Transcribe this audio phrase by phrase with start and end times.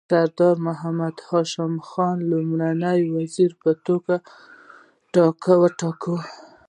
[0.09, 4.15] سردار محمد هاشم خان یې د لومړي وزیر په توګه
[5.61, 6.17] وټاکه.